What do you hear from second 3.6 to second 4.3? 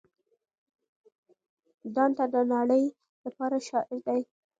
شاعر دی.